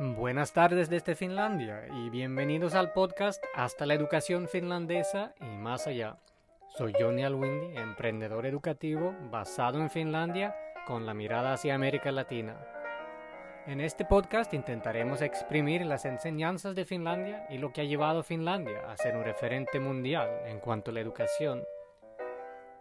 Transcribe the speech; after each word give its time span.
Buenas 0.00 0.52
tardes 0.52 0.90
desde 0.90 1.14
Finlandia 1.14 1.86
y 1.88 2.10
bienvenidos 2.10 2.74
al 2.74 2.92
podcast 2.92 3.40
Hasta 3.54 3.86
la 3.86 3.94
educación 3.94 4.48
finlandesa 4.48 5.34
y 5.40 5.44
más 5.44 5.86
allá. 5.86 6.16
Soy 6.76 6.92
Johnny 6.98 7.22
Alwindi, 7.22 7.76
emprendedor 7.76 8.44
educativo 8.44 9.14
basado 9.30 9.78
en 9.78 9.90
Finlandia 9.90 10.56
con 10.84 11.06
la 11.06 11.14
mirada 11.14 11.52
hacia 11.52 11.76
América 11.76 12.10
Latina. 12.10 12.56
En 13.68 13.80
este 13.80 14.04
podcast 14.04 14.52
intentaremos 14.52 15.22
exprimir 15.22 15.86
las 15.86 16.06
enseñanzas 16.06 16.74
de 16.74 16.84
Finlandia 16.84 17.46
y 17.48 17.58
lo 17.58 17.72
que 17.72 17.82
ha 17.82 17.84
llevado 17.84 18.18
a 18.18 18.24
Finlandia 18.24 18.90
a 18.90 18.96
ser 18.96 19.16
un 19.16 19.22
referente 19.22 19.78
mundial 19.78 20.28
en 20.46 20.58
cuanto 20.58 20.90
a 20.90 20.94
la 20.94 21.00
educación. 21.00 21.62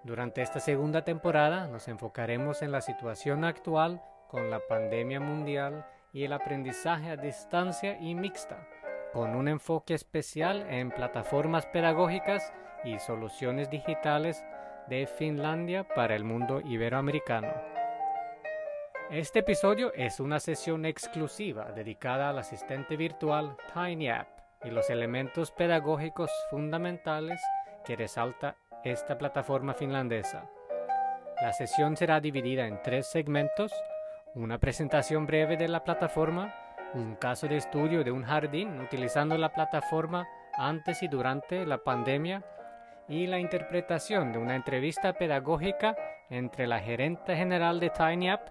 Durante 0.03 0.41
esta 0.41 0.59
segunda 0.59 1.03
temporada 1.03 1.67
nos 1.67 1.87
enfocaremos 1.87 2.63
en 2.63 2.71
la 2.71 2.81
situación 2.81 3.45
actual 3.45 4.01
con 4.27 4.49
la 4.49 4.59
pandemia 4.67 5.19
mundial 5.19 5.85
y 6.13 6.23
el 6.23 6.31
aprendizaje 6.31 7.09
a 7.09 7.17
distancia 7.17 7.97
y 7.99 8.13
mixta, 8.13 8.67
con 9.11 9.35
un 9.35 9.47
enfoque 9.47 9.95
especial 9.95 10.65
en 10.69 10.91
plataformas 10.91 11.65
pedagógicas 11.65 12.53
y 12.83 12.99
soluciones 12.99 13.69
digitales 13.71 14.45
de 14.87 15.07
Finlandia 15.07 15.83
para 15.83 16.15
el 16.15 16.23
mundo 16.23 16.61
iberoamericano. 16.63 17.51
Este 19.09 19.39
episodio 19.39 19.91
es 19.95 20.19
una 20.19 20.39
sesión 20.39 20.85
exclusiva 20.85 21.71
dedicada 21.71 22.29
al 22.29 22.39
asistente 22.39 22.95
virtual 22.95 23.57
TinyApp 23.73 24.27
y 24.63 24.69
los 24.69 24.89
elementos 24.89 25.51
pedagógicos 25.51 26.31
fundamentales 26.49 27.41
que 27.85 27.95
resalta 27.95 28.55
esta 28.83 29.17
plataforma 29.17 29.73
finlandesa. 29.73 30.49
La 31.41 31.53
sesión 31.53 31.97
será 31.97 32.19
dividida 32.19 32.67
en 32.67 32.81
tres 32.81 33.09
segmentos 33.11 33.73
una 34.35 34.57
presentación 34.57 35.27
breve 35.27 35.57
de 35.57 35.67
la 35.67 35.83
plataforma, 35.83 36.53
un 36.93 37.15
caso 37.15 37.47
de 37.47 37.57
estudio 37.57 38.03
de 38.03 38.11
un 38.11 38.23
jardín 38.23 38.79
utilizando 38.79 39.37
la 39.37 39.53
plataforma 39.53 40.27
antes 40.53 41.03
y 41.03 41.07
durante 41.07 41.65
la 41.65 41.83
pandemia 41.83 42.43
y 43.07 43.27
la 43.27 43.39
interpretación 43.39 44.31
de 44.31 44.39
una 44.39 44.55
entrevista 44.55 45.13
pedagógica 45.13 45.95
entre 46.29 46.67
la 46.67 46.79
gerente 46.79 47.35
general 47.35 47.79
de 47.79 47.91
TinyApp, 47.91 48.49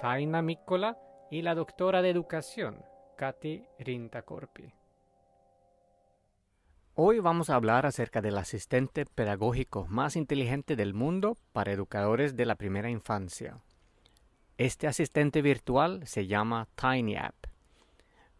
Taina 0.00 0.42
Mikkola, 0.42 0.98
y 1.30 1.42
la 1.42 1.54
doctora 1.54 2.00
de 2.00 2.10
educación, 2.10 2.84
Kati 3.16 3.64
Rintakorpi. 3.80 4.72
Hoy 6.94 7.18
vamos 7.18 7.50
a 7.50 7.56
hablar 7.56 7.86
acerca 7.86 8.20
del 8.20 8.38
asistente 8.38 9.04
pedagógico 9.04 9.86
más 9.88 10.14
inteligente 10.14 10.76
del 10.76 10.94
mundo 10.94 11.36
para 11.52 11.72
educadores 11.72 12.36
de 12.36 12.46
la 12.46 12.54
primera 12.54 12.88
infancia, 12.88 13.58
este 14.56 14.86
asistente 14.86 15.42
virtual 15.42 16.06
se 16.06 16.26
llama 16.28 16.68
TinyApp. 16.76 17.34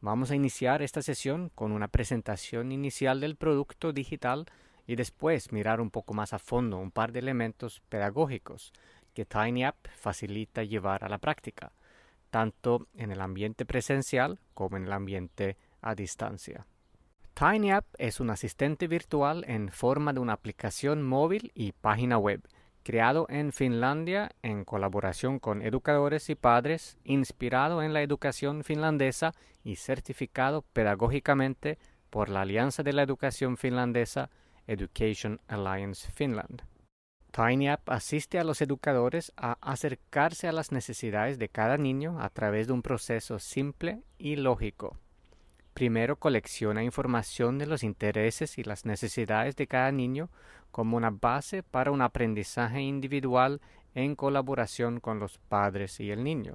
Vamos 0.01 0.31
a 0.31 0.37
iniciar 0.37 0.81
esta 0.81 1.03
sesión 1.03 1.51
con 1.55 1.73
una 1.73 1.89
presentación 1.89 2.71
inicial 2.71 3.21
del 3.21 3.35
producto 3.35 3.93
digital 3.93 4.47
y 4.87 4.95
después 4.95 5.51
mirar 5.51 5.81
un 5.81 5.91
poco 5.91 6.15
más 6.15 6.33
a 6.33 6.39
fondo 6.39 6.79
un 6.79 6.93
par 6.93 7.11
de 7.11 7.19
elementos 7.19 7.81
pedagógicos 7.89 8.73
que 9.13 9.25
TinyApp 9.25 9.75
facilita 9.97 10.63
llevar 10.63 11.05
a 11.05 11.09
la 11.09 11.19
práctica, 11.19 11.73
tanto 12.31 12.87
en 12.95 13.11
el 13.11 13.21
ambiente 13.21 13.65
presencial 13.65 14.39
como 14.53 14.77
en 14.77 14.85
el 14.85 14.93
ambiente 14.93 15.57
a 15.81 15.97
distancia. 15.97 16.67
TinyApp 17.35 17.87
es 17.99 18.21
un 18.21 18.31
asistente 18.31 18.87
virtual 18.87 19.45
en 19.49 19.69
forma 19.69 20.13
de 20.13 20.21
una 20.21 20.35
aplicación 20.35 21.03
móvil 21.03 21.51
y 21.55 21.73
página 21.73 22.19
web 22.19 22.41
creado 22.85 23.27
en 23.29 23.53
Finlandia 23.53 24.31
en 24.43 24.65
colaboración 24.65 25.41
con 25.41 25.63
educadores 25.63 26.31
y 26.31 26.37
padres, 26.37 26.99
inspirado 27.03 27.83
en 27.83 27.93
la 27.93 28.03
educación 28.03 28.63
finlandesa 28.63 29.33
y 29.65 29.77
certificado 29.77 30.63
pedagógicamente 30.73 31.79
por 32.11 32.29
la 32.29 32.43
Alianza 32.43 32.85
de 32.85 32.93
la 32.93 33.03
Educación 33.03 33.57
Finlandesa 33.57 34.31
Education 34.69 35.41
Alliance 35.49 36.09
Finland. 36.13 36.63
TinyApp 37.33 37.91
asiste 37.91 38.39
a 38.39 38.45
los 38.45 38.63
educadores 38.63 39.33
a 39.37 39.59
acercarse 39.61 40.47
a 40.47 40.53
las 40.53 40.71
necesidades 40.71 41.41
de 41.41 41.49
cada 41.49 41.77
niño 41.77 42.21
a 42.21 42.29
través 42.29 42.69
de 42.69 42.75
un 42.75 42.83
proceso 42.83 43.41
simple 43.41 44.05
y 44.19 44.37
lógico. 44.37 44.97
Primero 45.75 46.17
colecciona 46.17 46.85
información 46.85 47.59
de 47.59 47.67
los 47.67 47.83
intereses 47.83 48.59
y 48.59 48.63
las 48.63 48.85
necesidades 48.85 49.57
de 49.57 49.67
cada 49.67 49.91
niño 49.91 50.31
como 50.71 50.97
una 50.97 51.11
base 51.11 51.65
para 51.65 51.91
un 51.91 52.01
aprendizaje 52.01 52.81
individual 52.81 53.61
en 53.97 54.15
colaboración 54.15 55.01
con 55.01 55.19
los 55.19 55.39
padres 55.39 55.99
y 55.99 56.13
el 56.13 56.23
niño. 56.23 56.55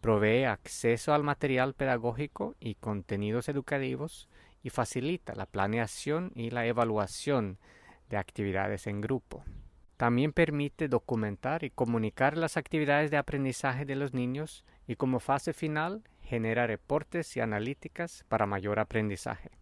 Provee 0.00 0.44
acceso 0.44 1.12
al 1.12 1.22
material 1.22 1.74
pedagógico 1.74 2.54
y 2.60 2.74
contenidos 2.76 3.50
educativos 3.50 4.28
y 4.62 4.70
facilita 4.70 5.34
la 5.34 5.46
planeación 5.46 6.32
y 6.34 6.50
la 6.50 6.66
evaluación 6.66 7.58
de 8.08 8.16
actividades 8.16 8.86
en 8.86 9.02
grupo. 9.02 9.44
También 9.98 10.32
permite 10.32 10.88
documentar 10.88 11.62
y 11.62 11.70
comunicar 11.70 12.36
las 12.38 12.56
actividades 12.56 13.10
de 13.10 13.18
aprendizaje 13.18 13.84
de 13.84 13.96
los 13.96 14.14
niños 14.14 14.64
y 14.86 14.96
como 14.96 15.20
fase 15.20 15.52
final 15.52 16.02
genera 16.34 16.66
reportes 16.66 17.36
y 17.36 17.40
analíticas 17.40 18.24
para 18.28 18.44
mayor 18.44 18.80
aprendizaje. 18.80 19.52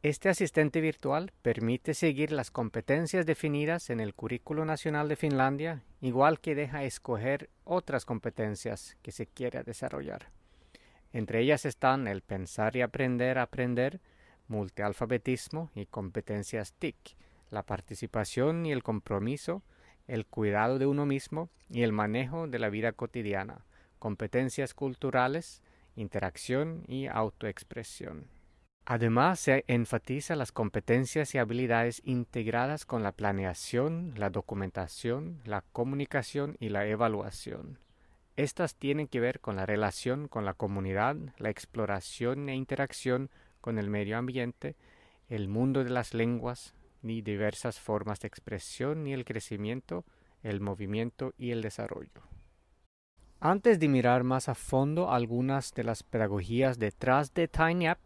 Este 0.00 0.28
asistente 0.28 0.80
virtual 0.80 1.32
permite 1.42 1.92
seguir 1.92 2.30
las 2.30 2.52
competencias 2.52 3.26
definidas 3.26 3.90
en 3.90 3.98
el 3.98 4.14
Currículo 4.14 4.64
Nacional 4.64 5.08
de 5.08 5.16
Finlandia, 5.16 5.82
igual 6.00 6.38
que 6.38 6.54
deja 6.54 6.84
escoger 6.84 7.50
otras 7.64 8.04
competencias 8.04 8.96
que 9.02 9.10
se 9.10 9.26
quiera 9.26 9.64
desarrollar. 9.64 10.30
Entre 11.12 11.40
ellas 11.40 11.64
están 11.64 12.06
el 12.06 12.22
pensar 12.22 12.76
y 12.76 12.82
aprender 12.82 13.38
a 13.38 13.42
aprender, 13.42 14.00
multialfabetismo 14.46 15.72
y 15.74 15.86
competencias 15.86 16.74
TIC, 16.74 17.16
la 17.50 17.64
participación 17.64 18.66
y 18.66 18.70
el 18.72 18.84
compromiso, 18.84 19.64
el 20.06 20.26
cuidado 20.26 20.78
de 20.78 20.86
uno 20.86 21.06
mismo 21.06 21.50
y 21.68 21.82
el 21.82 21.92
manejo 21.92 22.46
de 22.46 22.60
la 22.60 22.68
vida 22.68 22.92
cotidiana, 22.92 23.64
competencias 23.98 24.74
culturales, 24.74 25.60
interacción 25.96 26.84
y 26.88 27.06
autoexpresión. 27.06 28.26
Además, 28.86 29.40
se 29.40 29.64
enfatiza 29.66 30.36
las 30.36 30.52
competencias 30.52 31.34
y 31.34 31.38
habilidades 31.38 32.02
integradas 32.04 32.84
con 32.84 33.02
la 33.02 33.12
planeación, 33.12 34.12
la 34.16 34.28
documentación, 34.28 35.40
la 35.44 35.62
comunicación 35.72 36.56
y 36.60 36.68
la 36.68 36.86
evaluación. 36.86 37.78
Estas 38.36 38.74
tienen 38.74 39.06
que 39.06 39.20
ver 39.20 39.40
con 39.40 39.56
la 39.56 39.64
relación 39.64 40.28
con 40.28 40.44
la 40.44 40.54
comunidad, 40.54 41.16
la 41.38 41.50
exploración 41.50 42.48
e 42.48 42.56
interacción 42.56 43.30
con 43.60 43.78
el 43.78 43.88
medio 43.88 44.18
ambiente, 44.18 44.76
el 45.28 45.48
mundo 45.48 45.82
de 45.82 45.90
las 45.90 46.12
lenguas, 46.12 46.74
ni 47.00 47.22
diversas 47.22 47.80
formas 47.80 48.20
de 48.20 48.28
expresión, 48.28 49.04
ni 49.04 49.14
el 49.14 49.24
crecimiento, 49.24 50.04
el 50.42 50.60
movimiento 50.60 51.32
y 51.38 51.52
el 51.52 51.62
desarrollo. 51.62 52.33
Antes 53.46 53.78
de 53.78 53.88
mirar 53.88 54.24
más 54.24 54.48
a 54.48 54.54
fondo 54.54 55.10
algunas 55.10 55.74
de 55.74 55.84
las 55.84 56.02
pedagogías 56.02 56.78
detrás 56.78 57.34
de 57.34 57.46
TinyApp, 57.46 57.98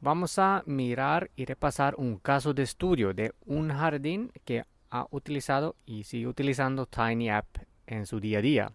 vamos 0.00 0.36
a 0.40 0.64
mirar 0.66 1.30
y 1.36 1.44
repasar 1.44 1.94
un 1.96 2.16
caso 2.16 2.54
de 2.54 2.64
estudio 2.64 3.14
de 3.14 3.32
un 3.46 3.68
jardín 3.68 4.32
que 4.44 4.64
ha 4.90 5.06
utilizado 5.12 5.76
y 5.86 6.02
sigue 6.02 6.26
utilizando 6.26 6.86
TinyApp 6.86 7.46
en 7.86 8.04
su 8.04 8.18
día 8.18 8.38
a 8.38 8.42
día. 8.42 8.72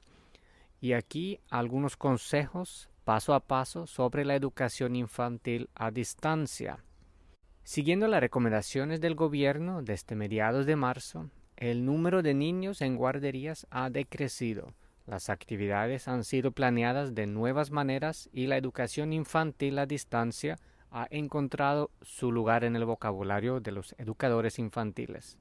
Y 0.80 0.94
aquí 0.94 1.42
algunos 1.50 1.98
consejos 1.98 2.90
paso 3.04 3.34
a 3.34 3.42
paso 3.42 3.86
sobre 3.86 4.24
la 4.24 4.36
educación 4.36 4.96
infantil 4.96 5.70
a 5.76 5.92
distancia. 5.92 6.82
Siguiendo 7.66 8.08
las 8.08 8.22
recomendaciones 8.22 9.02
del 9.02 9.16
gobierno 9.16 9.82
desde 9.82 10.16
mediados 10.16 10.66
de 10.66 10.78
marzo, 10.78 11.30
el 11.58 11.84
número 11.84 12.22
de 12.22 12.34
niños 12.34 12.80
en 12.80 12.96
guarderías 12.96 13.68
ha 13.70 13.90
decrecido 13.90 14.72
las 15.06 15.30
actividades 15.30 16.08
han 16.08 16.24
sido 16.24 16.52
planeadas 16.52 17.14
de 17.14 17.28
nuevas 17.28 17.72
maneras 17.72 18.30
y 18.34 18.48
la 18.48 18.58
educación 18.58 19.14
infantil 19.14 19.78
a 19.78 19.86
distancia 19.86 20.58
ha 20.90 21.08
encontrado 21.12 21.92
su 22.02 22.32
lugar 22.32 22.64
en 22.64 22.76
el 22.76 22.86
vocabulario 22.86 23.60
de 23.60 23.72
los 23.72 23.94
educadores 23.98 24.58
infantiles. 24.60 25.38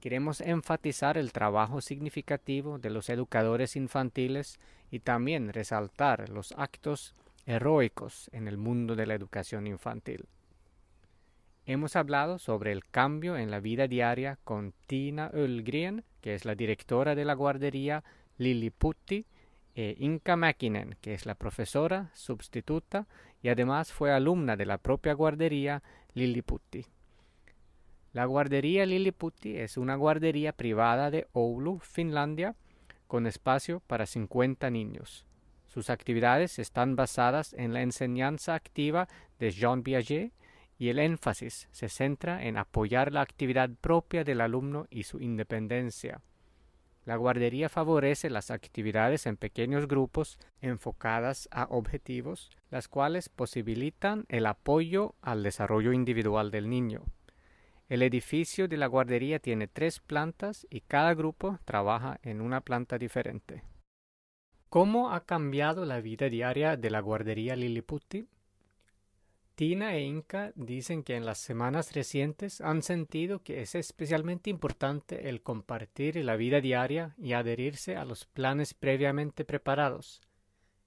Queremos 0.00 0.40
enfatizar 0.40 1.16
el 1.16 1.30
trabajo 1.30 1.80
significativo 1.80 2.78
de 2.78 2.90
los 2.90 3.08
educadores 3.08 3.76
infantiles 3.76 4.58
y 4.90 4.98
también 4.98 5.52
resaltar 5.52 6.28
los 6.28 6.52
actos 6.58 7.14
heroicos 7.46 8.28
en 8.32 8.48
el 8.48 8.56
mundo 8.56 8.96
de 8.96 9.06
la 9.06 9.14
educación 9.14 9.68
infantil. 9.68 10.26
Hemos 11.66 11.94
hablado 11.94 12.40
sobre 12.40 12.72
el 12.72 12.84
cambio 12.84 13.36
en 13.36 13.52
la 13.52 13.60
vida 13.60 13.86
diaria 13.86 14.40
con 14.42 14.74
Tina 14.88 15.30
Ölgren, 15.32 16.02
que 16.20 16.34
es 16.34 16.44
la 16.44 16.56
directora 16.56 17.14
de 17.14 17.24
la 17.24 17.34
guardería 17.34 18.02
Liliputti 18.38 19.24
e 19.74 19.96
Inka 19.98 20.36
Mäkinen, 20.36 20.96
que 21.00 21.14
es 21.14 21.26
la 21.26 21.34
profesora 21.34 22.10
sustituta 22.14 23.06
y 23.42 23.48
además 23.48 23.92
fue 23.92 24.12
alumna 24.12 24.56
de 24.56 24.66
la 24.66 24.78
propia 24.78 25.14
guardería 25.14 25.82
Liliputti. 26.14 26.86
La 28.12 28.26
guardería 28.26 28.84
Liliputti 28.84 29.56
es 29.56 29.76
una 29.76 29.94
guardería 29.96 30.52
privada 30.52 31.10
de 31.10 31.28
Oulu, 31.32 31.78
Finlandia, 31.78 32.54
con 33.06 33.26
espacio 33.26 33.80
para 33.86 34.06
50 34.06 34.70
niños. 34.70 35.26
Sus 35.66 35.88
actividades 35.88 36.58
están 36.58 36.96
basadas 36.96 37.54
en 37.54 37.72
la 37.72 37.80
enseñanza 37.80 38.54
activa 38.54 39.08
de 39.38 39.50
Jean 39.50 39.82
Piaget 39.82 40.32
y 40.78 40.88
el 40.90 40.98
énfasis 40.98 41.68
se 41.70 41.88
centra 41.88 42.44
en 42.44 42.58
apoyar 42.58 43.12
la 43.12 43.22
actividad 43.22 43.70
propia 43.80 44.24
del 44.24 44.42
alumno 44.42 44.86
y 44.90 45.04
su 45.04 45.20
independencia. 45.20 46.20
La 47.04 47.16
guardería 47.16 47.68
favorece 47.68 48.30
las 48.30 48.50
actividades 48.50 49.26
en 49.26 49.36
pequeños 49.36 49.88
grupos 49.88 50.38
enfocadas 50.60 51.48
a 51.50 51.64
objetivos, 51.64 52.50
las 52.70 52.86
cuales 52.86 53.28
posibilitan 53.28 54.24
el 54.28 54.46
apoyo 54.46 55.14
al 55.20 55.42
desarrollo 55.42 55.92
individual 55.92 56.52
del 56.52 56.68
niño. 56.68 57.02
El 57.88 58.02
edificio 58.02 58.68
de 58.68 58.76
la 58.76 58.86
guardería 58.86 59.40
tiene 59.40 59.66
tres 59.66 59.98
plantas 59.98 60.66
y 60.70 60.80
cada 60.80 61.12
grupo 61.14 61.58
trabaja 61.64 62.20
en 62.22 62.40
una 62.40 62.60
planta 62.60 62.98
diferente. 62.98 63.64
¿Cómo 64.68 65.10
ha 65.12 65.26
cambiado 65.26 65.84
la 65.84 66.00
vida 66.00 66.30
diaria 66.30 66.76
de 66.76 66.88
la 66.88 67.00
guardería 67.00 67.56
Liliputi? 67.56 68.26
Tina 69.54 69.94
e 69.94 70.00
Inca 70.00 70.52
dicen 70.56 71.02
que 71.02 71.14
en 71.14 71.26
las 71.26 71.38
semanas 71.38 71.92
recientes 71.92 72.60
han 72.62 72.82
sentido 72.82 73.42
que 73.42 73.60
es 73.60 73.74
especialmente 73.74 74.48
importante 74.48 75.28
el 75.28 75.42
compartir 75.42 76.16
la 76.24 76.36
vida 76.36 76.60
diaria 76.60 77.14
y 77.18 77.34
adherirse 77.34 77.96
a 77.96 78.06
los 78.06 78.24
planes 78.24 78.72
previamente 78.72 79.44
preparados. 79.44 80.22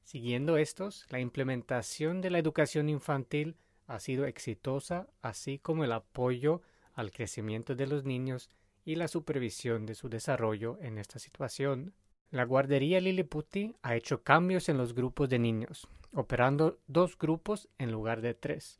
Siguiendo 0.03 0.57
estos, 0.57 1.05
la 1.09 1.19
implementación 1.19 2.21
de 2.21 2.31
la 2.31 2.39
educación 2.39 2.89
infantil 2.89 3.55
ha 3.87 3.99
sido 3.99 4.25
exitosa, 4.25 5.07
así 5.21 5.59
como 5.59 5.83
el 5.83 5.91
apoyo 5.91 6.61
al 6.93 7.11
crecimiento 7.11 7.75
de 7.75 7.85
los 7.85 8.03
niños 8.03 8.49
y 8.83 8.95
la 8.95 9.07
supervisión 9.07 9.85
de 9.85 9.95
su 9.95 10.09
desarrollo 10.09 10.77
en 10.81 10.97
esta 10.97 11.19
situación. 11.19 11.93
La 12.31 12.43
guardería 12.43 12.99
Liliputi 12.99 13.75
ha 13.81 13.95
hecho 13.95 14.23
cambios 14.23 14.67
en 14.67 14.77
los 14.77 14.93
grupos 14.93 15.29
de 15.29 15.39
niños, 15.39 15.87
operando 16.13 16.79
dos 16.87 17.17
grupos 17.17 17.69
en 17.77 17.91
lugar 17.91 18.21
de 18.21 18.33
tres. 18.33 18.79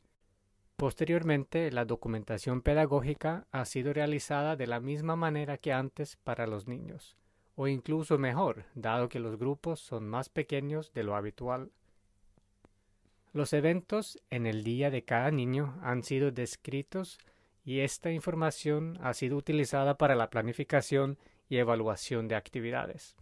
Posteriormente, 0.76 1.70
la 1.70 1.86
documentación 1.86 2.60
pedagógica 2.60 3.46
ha 3.50 3.64
sido 3.64 3.94
realizada 3.94 4.56
de 4.56 4.66
la 4.66 4.78
misma 4.80 5.16
manera 5.16 5.56
que 5.56 5.72
antes 5.72 6.16
para 6.16 6.46
los 6.46 6.68
niños, 6.68 7.16
o 7.54 7.66
incluso 7.66 8.18
mejor, 8.18 8.64
dado 8.74 9.08
que 9.08 9.20
los 9.20 9.38
grupos 9.38 9.80
son 9.80 10.06
más 10.06 10.28
pequeños 10.28 10.92
de 10.92 11.04
lo 11.04 11.16
habitual. 11.16 11.70
Los 13.32 13.52
eventos 13.52 14.18
en 14.28 14.46
el 14.46 14.64
día 14.64 14.90
de 14.90 15.04
cada 15.04 15.30
niño 15.30 15.78
han 15.82 16.02
sido 16.02 16.30
descritos 16.30 17.18
y 17.64 17.80
esta 17.80 18.10
información 18.10 18.98
ha 19.02 19.14
sido 19.14 19.36
utilizada 19.36 19.96
para 19.96 20.14
la 20.14 20.30
planificación 20.30 21.18
y 21.48 21.56
evaluación 21.56 22.28
de 22.28 22.34
actividades. 22.34 23.16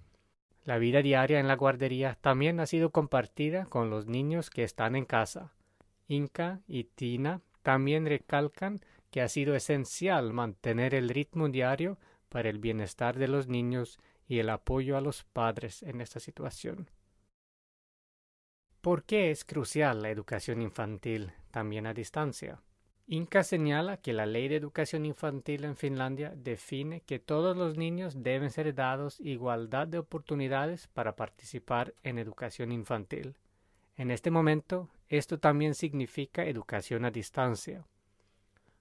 La 0.64 0.78
vida 0.78 1.02
diaria 1.02 1.40
en 1.40 1.46
la 1.46 1.56
guardería 1.56 2.16
también 2.20 2.58
ha 2.58 2.66
sido 2.66 2.90
compartida 2.90 3.66
con 3.66 3.90
los 3.90 4.06
niños 4.06 4.48
que 4.48 4.64
están 4.64 4.96
en 4.96 5.04
casa. 5.04 5.52
Inca 6.08 6.62
y 6.66 6.84
Tina 6.84 7.42
también 7.62 8.06
recalcan 8.06 8.80
que 9.10 9.20
ha 9.20 9.28
sido 9.28 9.54
esencial 9.54 10.32
mantener 10.32 10.94
el 10.94 11.10
ritmo 11.10 11.48
diario 11.48 11.98
para 12.30 12.48
el 12.48 12.58
bienestar 12.58 13.18
de 13.18 13.28
los 13.28 13.46
niños 13.46 13.98
y 14.26 14.38
el 14.38 14.48
apoyo 14.48 14.96
a 14.96 15.02
los 15.02 15.22
padres 15.24 15.82
en 15.82 16.00
esta 16.00 16.18
situación. 16.18 16.90
¿Por 18.80 19.04
qué 19.04 19.30
es 19.30 19.44
crucial 19.44 20.02
la 20.02 20.10
educación 20.10 20.62
infantil 20.62 21.32
también 21.50 21.86
a 21.86 21.94
distancia? 21.94 22.60
Inca 23.06 23.42
señala 23.42 23.98
que 23.98 24.14
la 24.14 24.24
ley 24.24 24.48
de 24.48 24.56
educación 24.56 25.04
infantil 25.04 25.64
en 25.64 25.76
Finlandia 25.76 26.32
define 26.36 27.02
que 27.02 27.18
todos 27.18 27.54
los 27.54 27.76
niños 27.76 28.22
deben 28.22 28.50
ser 28.50 28.74
dados 28.74 29.20
igualdad 29.20 29.86
de 29.86 29.98
oportunidades 29.98 30.86
para 30.86 31.14
participar 31.14 31.92
en 32.02 32.18
educación 32.18 32.72
infantil. 32.72 33.36
En 33.96 34.10
este 34.10 34.30
momento, 34.30 34.88
esto 35.10 35.38
también 35.38 35.74
significa 35.74 36.46
educación 36.46 37.04
a 37.04 37.10
distancia. 37.10 37.84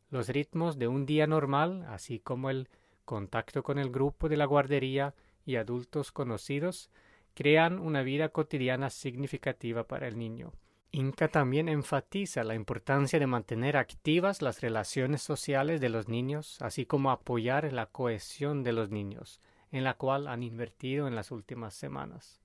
Los 0.10 0.30
ritmos 0.30 0.80
de 0.80 0.88
un 0.88 1.06
día 1.06 1.28
normal, 1.28 1.86
así 1.90 2.20
como 2.20 2.50
el 2.50 2.70
contacto 3.04 3.62
con 3.62 3.78
el 3.78 3.90
grupo 3.90 4.30
de 4.30 4.38
la 4.38 4.46
guardería 4.46 5.14
y 5.46 5.58
adultos 5.58 6.14
conocidos, 6.14 6.90
crean 7.34 7.78
una 7.78 8.04
vida 8.04 8.30
cotidiana 8.30 8.90
significativa 8.90 9.84
para 9.84 10.08
el 10.08 10.18
niño. 10.18 10.54
Inca 10.96 11.28
también 11.28 11.70
enfatiza 11.70 12.44
la 12.44 12.54
importancia 12.54 13.18
de 13.18 13.26
mantener 13.26 13.78
activas 13.78 14.44
las 14.44 14.62
relaciones 14.62 15.24
sociales 15.24 15.82
de 15.82 15.90
los 15.90 16.08
niños, 16.08 16.62
así 16.62 16.86
como 16.86 17.10
apoyar 17.10 17.74
la 17.74 17.88
cohesión 17.88 18.62
de 18.62 18.74
los 18.74 18.92
niños, 18.92 19.42
en 19.72 19.84
la 19.84 19.96
cual 19.96 20.28
han 20.28 20.44
invertido 20.44 21.08
en 21.08 21.16
las 21.16 21.32
últimas 21.32 21.74
semanas. 21.74 22.44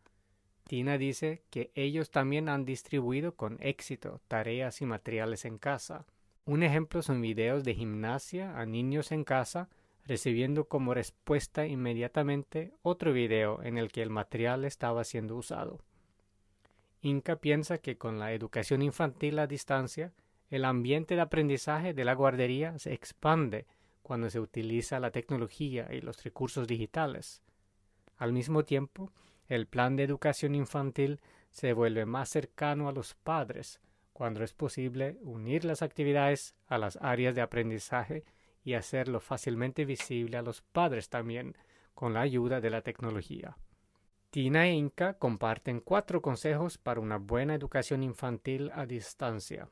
Tina 0.67 0.97
dice 0.97 1.43
que 1.51 1.73
ellos 1.75 2.11
también 2.11 2.49
han 2.49 2.65
distribuido 2.65 3.35
con 3.35 3.59
éxito 3.61 4.23
tareas 4.29 4.81
y 4.81 4.87
materiales 4.87 5.45
en 5.45 5.59
casa. 5.59 6.07
Un 6.47 6.63
ejemplo 6.63 7.03
son 7.03 7.21
videos 7.21 7.65
de 7.65 7.75
gimnasia 7.75 8.59
a 8.59 8.65
niños 8.65 9.13
en 9.13 9.25
casa, 9.25 9.69
recibiendo 10.07 10.69
como 10.69 10.95
respuesta 10.95 11.67
inmediatamente 11.67 12.73
otro 12.81 13.13
video 13.13 13.63
en 13.63 13.77
el 13.77 13.93
que 13.93 14.01
el 14.01 14.09
material 14.09 14.65
estaba 14.65 15.05
siendo 15.05 15.37
usado. 15.37 15.85
Inca 17.01 17.37
piensa 17.37 17.79
que 17.79 17.97
con 17.97 18.19
la 18.19 18.33
educación 18.33 18.83
infantil 18.83 19.39
a 19.39 19.47
distancia, 19.47 20.13
el 20.51 20.65
ambiente 20.65 21.15
de 21.15 21.21
aprendizaje 21.21 21.95
de 21.95 22.05
la 22.05 22.15
guardería 22.15 22.79
se 22.79 22.93
expande 22.93 23.67
cuando 24.03 24.31
se 24.31 24.41
utiliza 24.41 24.99
la 24.99 25.11
tecnología 25.11 25.89
y 25.93 26.01
los 26.01 26.23
recursos 26.25 26.67
digitales. 26.67 27.43
Al 28.17 28.33
mismo 28.33 28.65
tiempo, 28.65 29.13
el 29.47 29.67
plan 29.67 29.97
de 29.97 30.05
educación 30.05 30.55
infantil 30.55 31.21
se 31.51 31.73
vuelve 31.73 32.07
más 32.07 32.31
cercano 32.31 32.89
a 32.89 32.93
los 32.93 33.15
padres 33.15 33.81
cuando 34.13 34.43
es 34.43 34.53
posible 34.53 35.17
unir 35.21 35.65
las 35.65 35.83
actividades 35.83 36.55
a 36.67 36.79
las 36.79 36.97
áreas 37.01 37.35
de 37.35 37.41
aprendizaje 37.41 38.25
y 38.65 38.75
hacerlo 38.75 39.21
fácilmente 39.21 39.85
visible 39.85 40.37
a 40.37 40.43
los 40.43 40.63
padres 40.63 41.09
también 41.09 41.57
con 41.95 42.15
la 42.15 42.23
ayuda 42.23 42.61
de 42.61 42.71
la 42.71 42.83
tecnología. 42.83 43.57
Tina 44.31 44.67
e 44.67 44.73
Inca 44.73 45.15
comparten 45.15 45.81
cuatro 45.81 46.21
consejos 46.21 46.77
para 46.77 47.01
una 47.01 47.17
buena 47.17 47.55
educación 47.55 48.03
infantil 48.03 48.71
a 48.75 48.85
distancia. 48.85 49.71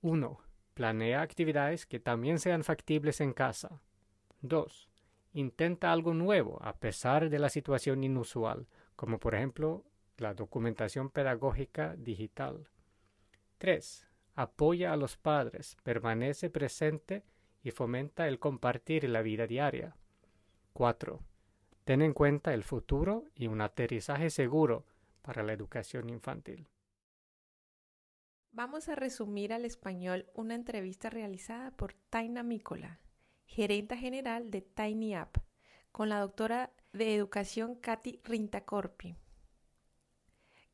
1. 0.00 0.40
Planea 0.74 1.22
actividades 1.22 1.86
que 1.86 2.00
también 2.00 2.40
sean 2.40 2.64
factibles 2.64 3.20
en 3.20 3.32
casa. 3.32 3.80
2. 4.42 4.88
Intenta 5.34 5.92
algo 5.92 6.14
nuevo 6.14 6.58
a 6.62 6.78
pesar 6.80 7.30
de 7.30 7.38
la 7.38 7.48
situación 7.48 8.02
inusual, 8.02 8.66
como 8.96 9.20
por 9.20 9.36
ejemplo 9.36 9.84
la 10.16 10.34
documentación 10.34 11.08
pedagógica 11.08 11.94
digital. 11.96 12.66
3. 13.58 14.08
Apoya 14.34 14.92
a 14.92 14.96
los 14.96 15.16
padres, 15.16 15.76
permanece 15.84 16.50
presente 16.50 17.22
y 17.62 17.70
fomenta 17.70 18.26
el 18.26 18.40
compartir 18.40 19.08
la 19.08 19.22
vida 19.22 19.46
diaria. 19.46 19.94
4. 20.72 21.20
Ten 21.84 22.02
en 22.02 22.12
cuenta 22.12 22.54
el 22.54 22.62
futuro 22.62 23.24
y 23.34 23.46
un 23.46 23.60
aterrizaje 23.60 24.30
seguro 24.30 24.86
para 25.22 25.42
la 25.42 25.52
educación 25.52 26.08
infantil. 26.08 26.68
Vamos 28.52 28.88
a 28.88 28.96
resumir 28.96 29.52
al 29.52 29.64
español 29.64 30.26
una 30.34 30.54
entrevista 30.54 31.08
realizada 31.08 31.70
por 31.70 31.94
Taina 32.10 32.42
Mícola, 32.42 33.00
gerenta 33.46 33.96
general 33.96 34.50
de 34.50 34.60
Tiny 34.60 35.14
App, 35.14 35.36
con 35.92 36.08
la 36.08 36.18
doctora 36.18 36.72
de 36.92 37.14
educación 37.14 37.76
Katy 37.76 38.20
Rintacorpi. 38.24 39.14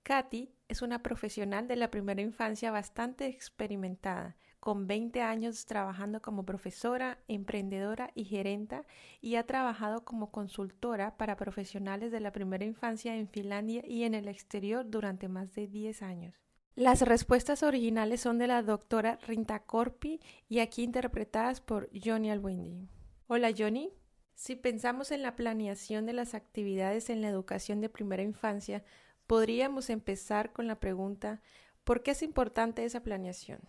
Katy 0.03 0.55
es 0.69 0.83
una 0.83 1.03
profesional 1.03 1.69
de 1.69 1.77
la 1.77 1.91
primera 1.91 2.23
infancia 2.23 2.71
bastante 2.71 3.27
experimentada 3.27 4.37
con 4.67 4.89
20 4.89 5.23
años 5.23 5.65
trabajando 5.65 6.21
como 6.21 6.45
profesora, 6.45 7.21
emprendedora 7.29 8.11
y 8.17 8.25
gerenta 8.25 8.85
y 9.21 9.37
ha 9.37 9.47
trabajado 9.47 10.05
como 10.05 10.33
consultora 10.33 11.17
para 11.17 11.37
profesionales 11.37 12.11
de 12.11 12.19
la 12.19 12.33
primera 12.33 12.65
infancia 12.65 13.15
en 13.15 13.29
Finlandia 13.29 13.85
y 13.87 14.03
en 14.03 14.15
el 14.15 14.27
exterior 14.27 14.85
durante 14.91 15.29
más 15.29 15.55
de 15.55 15.69
10 15.69 16.03
años. 16.03 16.35
Las 16.75 17.03
respuestas 17.03 17.63
originales 17.63 18.23
son 18.23 18.39
de 18.39 18.49
la 18.49 18.61
doctora 18.61 19.21
Rinta 19.25 19.61
Corpi 19.61 20.19
y 20.49 20.59
aquí 20.59 20.83
interpretadas 20.83 21.61
por 21.61 21.89
Johnny 21.95 22.33
Alwindi. 22.33 22.89
Hola 23.29 23.53
Johnny. 23.57 23.93
Si 24.35 24.57
pensamos 24.57 25.13
en 25.13 25.23
la 25.23 25.37
planeación 25.37 26.07
de 26.07 26.13
las 26.13 26.35
actividades 26.35 27.09
en 27.09 27.21
la 27.21 27.29
educación 27.29 27.81
de 27.81 27.89
primera 27.89 28.25
infancia, 28.25 28.83
podríamos 29.29 29.91
empezar 29.91 30.53
con 30.53 30.67
la 30.67 30.81
pregunta 30.81 31.41
¿por 31.85 32.03
qué 32.03 32.11
es 32.11 32.23
importante 32.25 32.85
esa 32.85 33.05
planeación? 33.05 33.61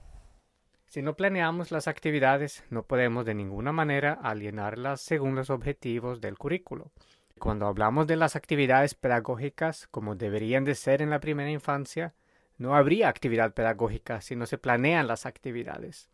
Si 0.88 1.02
no 1.02 1.18
planeamos 1.18 1.72
las 1.72 1.90
actividades, 1.90 2.64
no 2.70 2.84
podemos 2.84 3.26
de 3.26 3.34
ninguna 3.34 3.74
manera 3.74 4.14
alienarlas 4.14 5.02
según 5.02 5.36
los 5.36 5.50
objetivos 5.50 6.22
del 6.22 6.38
currículo. 6.38 6.92
Cuando 7.40 7.68
hablamos 7.68 8.08
de 8.08 8.16
las 8.16 8.38
actividades 8.38 8.96
pedagógicas 8.96 9.88
como 9.88 10.16
deberían 10.16 10.64
de 10.64 10.76
ser 10.76 11.02
en 11.02 11.10
la 11.10 11.20
primera 11.20 11.52
infancia, 11.52 12.14
no 12.58 12.74
habría 12.74 13.10
actividad 13.10 13.54
pedagógica 13.54 14.22
si 14.22 14.36
no 14.38 14.46
se 14.46 14.58
planean 14.58 15.08
las 15.08 15.26
actividades. 15.26 16.10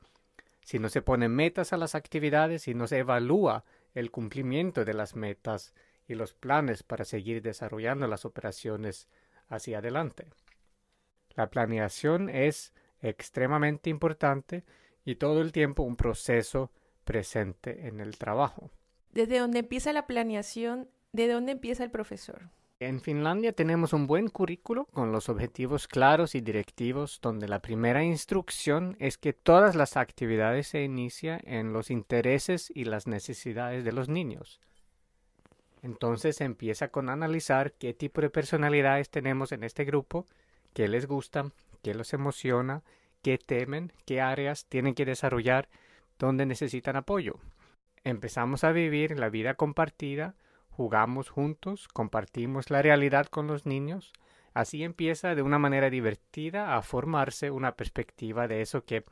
Si 0.65 0.79
no 0.79 0.89
se 0.89 1.03
ponen 1.03 1.31
metas 1.31 1.71
a 1.71 1.77
las 1.77 1.93
actividades 1.93 2.67
y 2.67 2.73
no 2.73 2.87
se 2.87 2.97
evalúa 2.97 3.63
el 3.93 4.09
cumplimiento 4.09 4.85
de 4.85 4.93
las 4.95 5.15
metas 5.15 5.73
y 6.07 6.15
los 6.15 6.33
planes 6.33 6.81
para 6.81 7.05
seguir 7.05 7.43
desarrollando 7.43 8.07
las 8.07 8.25
operaciones 8.25 9.07
hacia 9.49 9.77
adelante. 9.77 10.27
La 11.35 11.49
planeación 11.49 12.29
es 12.29 12.73
extremadamente 13.03 13.89
importante 13.89 14.63
y 15.05 15.15
todo 15.15 15.41
el 15.41 15.51
tiempo 15.51 15.83
un 15.83 15.95
proceso 15.95 16.71
presente 17.03 17.87
en 17.87 17.99
el 17.99 18.17
trabajo. 18.17 18.71
Desde 19.11 19.39
donde 19.39 19.59
empieza 19.59 19.93
la 19.93 20.07
planeación, 20.07 20.89
¿de 21.11 21.27
dónde 21.27 21.51
empieza 21.51 21.83
el 21.83 21.91
profesor? 21.91 22.49
En 22.79 22.99
Finlandia 22.99 23.53
tenemos 23.53 23.93
un 23.93 24.07
buen 24.07 24.27
currículo 24.27 24.85
con 24.85 25.11
los 25.11 25.29
objetivos 25.29 25.87
claros 25.87 26.35
y 26.35 26.41
directivos 26.41 27.19
donde 27.21 27.47
la 27.47 27.61
primera 27.61 28.03
instrucción 28.03 28.97
es 28.99 29.17
que 29.17 29.31
todas 29.31 29.75
las 29.75 29.95
actividades 29.95 30.67
se 30.67 30.83
inician 30.83 31.39
en 31.45 31.71
los 31.71 31.91
intereses 31.91 32.71
y 32.73 32.85
las 32.85 33.07
necesidades 33.07 33.85
de 33.85 33.91
los 33.93 34.09
niños. 34.09 34.59
Entonces 35.81 36.41
empieza 36.41 36.89
con 36.89 37.09
analizar 37.09 37.73
qué 37.73 37.93
tipo 37.93 38.21
de 38.21 38.29
personalidades 38.29 39.09
tenemos 39.09 39.51
en 39.51 39.63
este 39.63 39.85
grupo, 39.85 40.25
qué 40.73 40.87
les 40.87 41.05
gusta, 41.05 41.51
qué 41.83 41.93
los 41.93 42.13
emociona, 42.13 42.81
qué 43.21 43.37
temen, 43.37 43.93
qué 44.05 44.21
áreas 44.21 44.65
tienen 44.65 44.95
que 44.95 45.05
desarrollar, 45.05 45.69
dónde 46.17 46.47
necesitan 46.47 46.95
apoyo. 46.95 47.35
Empezamos 48.03 48.63
a 48.63 48.71
vivir 48.71 49.19
la 49.19 49.29
vida 49.29 49.53
compartida, 49.53 50.35
jugamos 50.69 51.29
juntos, 51.29 51.87
compartimos 51.87 52.71
la 52.71 52.81
realidad 52.81 53.27
con 53.27 53.45
los 53.45 53.65
niños. 53.65 54.11
Así 54.53 54.83
empieza 54.83 55.35
de 55.35 55.41
una 55.41 55.59
manera 55.59 55.89
divertida 55.89 56.75
a 56.75 56.81
formarse 56.81 57.51
una 57.51 57.75
perspectiva 57.75 58.47
de 58.47 58.61
eso 58.61 58.83
que, 58.83 59.03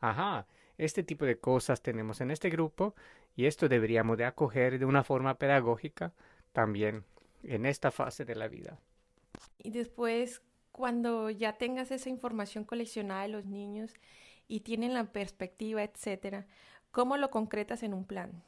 ajá, 0.00 0.46
este 0.78 1.02
tipo 1.02 1.24
de 1.24 1.38
cosas 1.38 1.82
tenemos 1.82 2.20
en 2.20 2.30
este 2.30 2.48
grupo 2.48 2.94
y 3.36 3.46
esto 3.46 3.68
deberíamos 3.68 4.16
de 4.18 4.24
acoger 4.24 4.78
de 4.78 4.84
una 4.84 5.04
forma 5.04 5.34
pedagógica 5.34 6.12
también 6.52 7.04
en 7.42 7.66
esta 7.66 7.90
fase 7.90 8.24
de 8.24 8.34
la 8.34 8.48
vida. 8.48 8.78
Y 9.58 9.70
después, 9.70 10.42
cuando 10.72 11.30
ya 11.30 11.54
tengas 11.54 11.90
esa 11.90 12.08
información 12.08 12.64
coleccionada 12.64 13.22
de 13.22 13.28
los 13.28 13.46
niños 13.46 13.92
y 14.48 14.60
tienen 14.60 14.94
la 14.94 15.12
perspectiva, 15.12 15.82
etcétera, 15.82 16.46
¿cómo 16.90 17.16
lo 17.16 17.30
concretas 17.30 17.82
en 17.82 17.94
un 17.94 18.04
plan? 18.04 18.42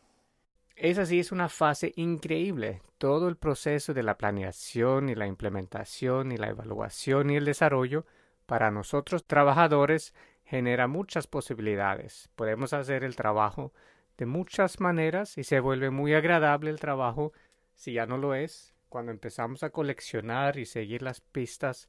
Esa 0.76 1.04
sí 1.04 1.20
es 1.20 1.32
una 1.32 1.48
fase 1.48 1.92
increíble. 1.96 2.82
Todo 2.98 3.28
el 3.28 3.36
proceso 3.36 3.92
de 3.92 4.02
la 4.02 4.16
planeación 4.16 5.08
y 5.08 5.14
la 5.14 5.26
implementación 5.26 6.32
y 6.32 6.36
la 6.36 6.48
evaluación 6.48 7.30
y 7.30 7.36
el 7.36 7.44
desarrollo 7.44 8.06
para 8.46 8.70
nosotros 8.70 9.26
trabajadores 9.26 10.14
genera 10.44 10.88
muchas 10.88 11.26
posibilidades. 11.26 12.30
Podemos 12.34 12.72
hacer 12.72 13.04
el 13.04 13.16
trabajo 13.16 13.72
de 14.16 14.26
muchas 14.26 14.80
maneras 14.80 15.38
y 15.38 15.44
se 15.44 15.60
vuelve 15.60 15.90
muy 15.90 16.14
agradable 16.14 16.70
el 16.70 16.80
trabajo 16.80 17.32
si 17.74 17.94
ya 17.94 18.06
no 18.06 18.18
lo 18.18 18.34
es 18.34 18.74
cuando 18.88 19.12
empezamos 19.12 19.62
a 19.62 19.70
coleccionar 19.70 20.58
y 20.58 20.66
seguir 20.66 21.02
las 21.02 21.20
pistas 21.20 21.88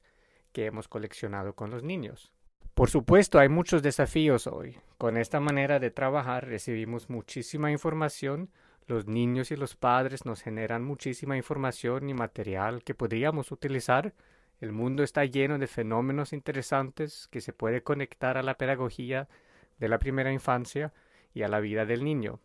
que 0.54 0.66
hemos 0.66 0.88
coleccionado 0.88 1.54
con 1.54 1.70
los 1.70 1.84
niños. 1.84 2.32
Por 2.74 2.90
supuesto, 2.90 3.38
hay 3.38 3.50
muchos 3.50 3.84
desafíos 3.84 4.48
hoy. 4.48 4.78
Con 4.98 5.18
esta 5.18 5.40
manera 5.40 5.80
de 5.80 5.92
trabajar 5.92 6.48
recibimos 6.48 7.10
muchísima 7.10 7.72
información, 7.72 8.50
los 8.88 9.08
niños 9.08 9.52
y 9.52 9.56
los 9.56 9.76
padres 9.76 10.26
nos 10.26 10.42
generan 10.42 10.84
muchísima 10.84 11.38
información 11.38 12.10
y 12.10 12.14
material 12.14 12.84
que 12.84 12.96
podríamos 12.96 13.52
utilizar. 13.52 14.14
El 14.60 14.72
mundo 14.72 15.04
está 15.04 15.26
lleno 15.26 15.58
de 15.58 15.68
fenómenos 15.68 16.34
interesantes 16.34 17.28
que 17.30 17.42
se 17.42 17.54
puede 17.54 17.84
conectar 17.84 18.38
a 18.38 18.44
la 18.44 18.58
pedagogía 18.58 19.28
de 19.78 19.88
la 19.88 20.00
primera 20.00 20.32
infancia 20.32 20.94
y 21.34 21.44
a 21.44 21.48
la 21.48 21.60
vida 21.60 21.86
del 21.86 22.04
niño. 22.04 22.40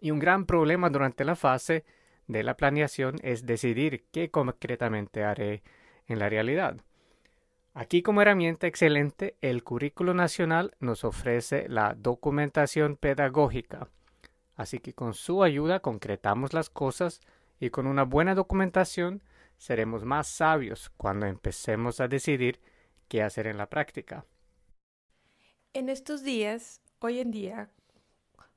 Y 0.00 0.10
un 0.10 0.18
gran 0.18 0.46
problema 0.46 0.90
durante 0.90 1.24
la 1.24 1.36
fase 1.36 1.84
de 2.26 2.42
la 2.42 2.56
planeación 2.56 3.16
es 3.22 3.46
decidir 3.46 4.04
qué 4.12 4.30
concretamente 4.30 5.24
haré 5.24 5.62
en 6.06 6.18
la 6.18 6.28
realidad. 6.28 6.76
Aquí 7.78 8.00
como 8.00 8.22
herramienta 8.22 8.66
excelente, 8.66 9.36
el 9.42 9.62
currículo 9.62 10.14
nacional 10.14 10.74
nos 10.80 11.04
ofrece 11.04 11.68
la 11.68 11.92
documentación 11.92 12.96
pedagógica. 12.96 13.90
Así 14.54 14.78
que 14.78 14.94
con 14.94 15.12
su 15.12 15.42
ayuda 15.42 15.80
concretamos 15.80 16.54
las 16.54 16.70
cosas 16.70 17.20
y 17.60 17.68
con 17.68 17.86
una 17.86 18.04
buena 18.04 18.34
documentación 18.34 19.22
seremos 19.58 20.06
más 20.06 20.26
sabios 20.26 20.88
cuando 20.96 21.26
empecemos 21.26 22.00
a 22.00 22.08
decidir 22.08 22.60
qué 23.08 23.22
hacer 23.22 23.46
en 23.46 23.58
la 23.58 23.68
práctica. 23.68 24.24
En 25.74 25.90
estos 25.90 26.22
días, 26.22 26.80
hoy 27.00 27.20
en 27.20 27.30
día, 27.30 27.68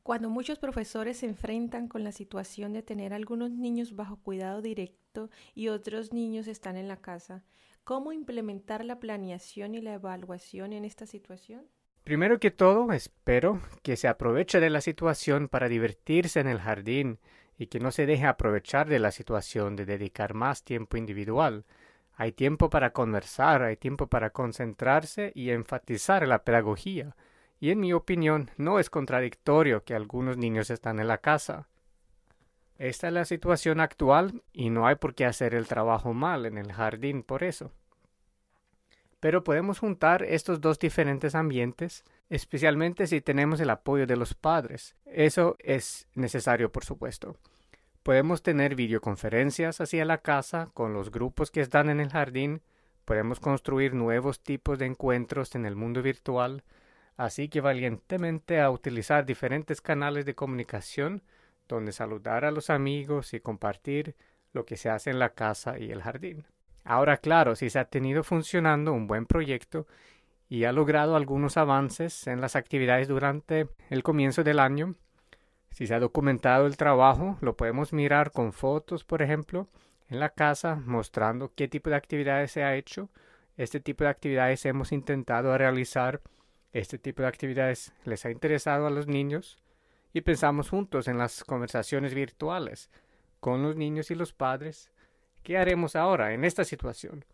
cuando 0.02 0.30
muchos 0.30 0.60
profesores 0.60 1.18
se 1.18 1.26
enfrentan 1.26 1.90
con 1.90 2.06
la 2.06 2.14
situación 2.14 2.72
de 2.72 2.84
tener 2.84 3.14
algunos 3.14 3.52
niños 3.52 3.98
bajo 3.98 4.16
cuidado 4.16 4.62
directo 4.62 5.30
y 5.56 5.68
otros 5.68 6.14
niños 6.14 6.48
están 6.48 6.78
en 6.78 6.88
la 6.88 7.02
casa, 7.02 7.44
¿cómo 7.90 8.12
implementar 8.12 8.86
la 8.86 9.00
planeación 9.00 9.74
y 9.74 9.82
la 9.82 9.94
evaluación 9.94 10.74
en 10.74 10.86
esta 10.86 11.08
situación? 11.08 11.66
Primero 12.04 12.40
que 12.40 12.52
todo, 12.52 12.94
espero 12.94 13.64
que 13.82 13.98
se 13.98 14.08
aproveche 14.08 14.60
de 14.60 14.70
la 14.70 14.80
situación 14.80 15.48
para 15.48 15.68
divertirse 15.68 16.40
en 16.40 16.48
el 16.48 16.60
jardín 16.60 17.18
y 17.58 17.66
que 17.66 17.80
no 17.80 17.90
se 17.90 18.06
deje 18.06 18.28
aprovechar 18.28 18.88
de 18.90 19.00
la 19.00 19.10
situación 19.10 19.76
de 19.76 19.88
dedicar 19.88 20.36
más 20.36 20.64
tiempo 20.64 20.98
individual. 20.98 21.66
Hay 22.14 22.32
tiempo 22.32 22.70
para 22.70 22.94
conversar, 22.94 23.64
hay 23.64 23.76
tiempo 23.76 24.06
para 24.06 24.30
concentrarse 24.30 25.32
y 25.34 25.50
enfatizar 25.50 26.28
la 26.28 26.44
pedagogía 26.44 27.16
y 27.60 27.72
en 27.72 27.80
mi 27.80 27.92
opinión 27.94 28.52
no 28.58 28.78
es 28.78 28.92
contradictorio 28.92 29.84
que 29.84 29.96
algunos 29.96 30.38
niños 30.38 30.70
están 30.70 31.00
en 31.00 31.08
la 31.08 31.18
casa. 31.18 31.70
Esta 32.78 33.08
es 33.08 33.14
la 33.14 33.26
situación 33.26 33.80
actual 33.80 34.44
y 34.54 34.70
no 34.70 34.86
hay 34.86 34.94
por 34.94 35.16
qué 35.16 35.26
hacer 35.26 35.56
el 35.56 35.66
trabajo 35.68 36.14
mal 36.14 36.46
en 36.46 36.60
el 36.60 36.72
jardín 36.72 37.24
por 37.24 37.44
eso. 37.44 37.74
Pero 39.20 39.44
podemos 39.44 39.80
juntar 39.80 40.24
estos 40.24 40.62
dos 40.62 40.80
diferentes 40.80 41.36
ambientes, 41.36 42.06
especialmente 42.30 43.08
si 43.08 43.22
tenemos 43.22 43.60
el 43.60 43.70
apoyo 43.70 44.08
de 44.08 44.16
los 44.16 44.34
padres. 44.34 44.96
Eso 45.06 45.58
es 45.60 46.08
necesario, 46.16 46.72
por 46.72 46.86
supuesto. 46.86 47.36
Podemos 48.04 48.42
tener 48.42 48.76
videoconferencias 48.76 49.82
hacia 49.82 50.06
la 50.06 50.20
casa 50.20 50.70
con 50.74 50.94
los 50.94 51.12
grupos 51.12 51.52
que 51.52 51.62
están 51.62 51.90
en 51.90 52.00
el 52.00 52.10
jardín. 52.10 52.62
Podemos 53.04 53.40
construir 53.40 53.94
nuevos 53.94 54.42
tipos 54.42 54.80
de 54.80 54.86
encuentros 54.86 55.54
en 55.56 55.66
el 55.66 55.76
mundo 55.76 56.02
virtual 56.02 56.64
así 57.20 57.50
que 57.50 57.60
valientemente 57.60 58.62
a 58.62 58.72
utilizar 58.72 59.26
diferentes 59.26 59.82
canales 59.82 60.26
de 60.26 60.36
comunicación 60.36 61.22
donde 61.68 61.92
saludar 61.92 62.46
a 62.46 62.52
los 62.52 62.70
amigos 62.70 63.34
y 63.34 63.42
compartir 63.42 64.16
lo 64.54 64.66
que 64.66 64.78
se 64.78 64.90
hace 64.90 65.10
en 65.10 65.20
la 65.20 65.34
casa 65.34 65.78
y 65.78 65.92
el 65.92 66.02
jardín. 66.02 66.46
Ahora, 66.90 67.18
claro, 67.18 67.56
si 67.56 67.70
se 67.70 67.78
ha 67.78 67.86
tenido 67.86 68.24
funcionando 68.24 68.94
un 68.94 69.06
buen 69.06 69.28
proyecto 69.28 69.86
y 70.50 70.64
ha 70.64 70.72
logrado 70.72 71.16
algunos 71.16 71.56
avances 71.56 72.26
en 72.26 72.42
las 72.42 72.56
actividades 72.56 73.08
durante 73.08 73.70
el 73.92 74.02
comienzo 74.02 74.44
del 74.44 74.58
año, 74.58 74.96
si 75.70 75.86
se 75.86 75.94
ha 75.94 76.00
documentado 76.00 76.66
el 76.66 76.78
trabajo, 76.78 77.38
lo 77.42 77.56
podemos 77.56 77.94
mirar 77.94 78.32
con 78.32 78.54
fotos, 78.54 79.04
por 79.04 79.22
ejemplo, 79.22 79.68
en 80.10 80.20
la 80.20 80.30
casa, 80.30 80.82
mostrando 80.84 81.54
qué 81.54 81.68
tipo 81.68 81.92
de 81.92 81.96
actividades 81.96 82.54
se 82.54 82.64
ha 82.64 82.76
hecho. 82.76 83.12
Este 83.56 83.80
tipo 83.80 84.04
de 84.04 84.10
actividades 84.10 84.66
hemos 84.66 84.92
intentado 84.92 85.56
realizar 85.56 86.22
este 86.74 86.98
tipo 86.98 87.22
de 87.22 87.28
actividades 87.28 87.94
les 88.04 88.26
ha 88.26 88.32
interesado 88.32 88.88
a 88.88 88.90
los 88.90 89.06
niños 89.06 89.60
y 90.12 90.22
pensamos 90.22 90.72
juntos 90.72 91.08
en 91.08 91.20
las 91.20 91.44
conversaciones 91.44 92.16
virtuales 92.16 92.90
con 93.40 93.62
los 93.62 93.76
niños 93.76 94.10
y 94.10 94.16
los 94.16 94.34
padres. 94.34 94.92
¿Qué 95.44 95.58
haremos 95.58 95.96
ahora 95.96 96.34
en 96.34 96.46
esta 96.46 96.64
situación? 96.64 97.26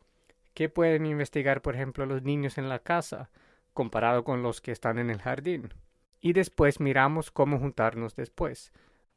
¿Qué 0.54 0.70
pueden 0.70 1.06
investigar, 1.06 1.62
por 1.62 1.76
ejemplo, 1.76 2.06
los 2.06 2.24
niños 2.24 2.58
en 2.58 2.70
la 2.70 2.80
casa 2.80 3.30
comparado 3.74 4.24
con 4.24 4.42
los 4.42 4.62
que 4.62 4.72
están 4.72 5.00
en 5.00 5.10
el 5.10 5.22
jardín? 5.22 5.74
Y 6.22 6.34
después 6.34 6.80
miramos 6.80 7.30
cómo 7.30 7.60
juntarnos 7.60 8.16
después. 8.16 8.72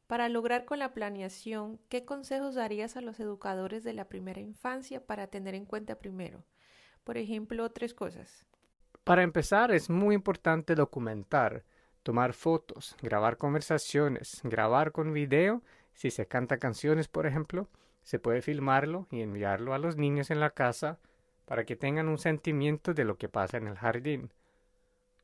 Para 0.09 0.28
lograr 0.28 0.64
con 0.64 0.78
la 0.78 0.95
planeación, 0.95 1.78
¿qué 1.88 2.04
consejos 2.04 2.54
darías 2.54 2.97
a 2.97 3.02
los 3.02 3.21
educadores 3.21 3.85
de 3.85 3.92
la 3.92 4.07
primera 4.07 4.40
infancia 4.40 5.07
para 5.07 5.26
tener 5.26 5.54
en 5.54 5.66
cuenta 5.66 5.99
primero? 5.99 6.45
Por 7.04 7.18
ejemplo, 7.18 7.71
tres 7.71 7.95
cosas. 7.95 8.47
Para 9.04 9.23
empezar, 9.23 9.71
es 9.71 9.88
muy 9.90 10.14
importante 10.14 10.75
documentar, 10.75 11.62
tomar 12.02 12.33
fotos, 12.33 12.97
grabar 13.02 13.37
conversaciones, 13.37 14.40
grabar 14.45 14.92
con 14.92 15.12
video. 15.12 15.62
Si 15.95 16.11
se 16.11 16.26
canta 16.26 16.59
canciones, 16.59 17.07
por 17.07 17.26
ejemplo, 17.26 17.68
se 18.09 18.19
puede 18.19 18.41
filmarlo 18.41 19.07
y 19.11 19.21
enviarlo 19.21 19.75
a 19.75 19.79
los 19.79 19.99
niños 19.99 20.31
en 20.31 20.41
la 20.41 20.49
casa 20.49 20.99
para 21.45 21.67
que 21.67 21.77
tengan 21.77 22.09
un 22.09 22.17
sentimiento 22.17 22.95
de 22.95 23.05
lo 23.05 23.19
que 23.19 23.29
pasa 23.29 23.59
en 23.59 23.67
el 23.67 23.77
jardín. 23.77 24.33